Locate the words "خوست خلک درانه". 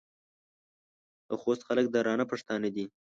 1.41-2.25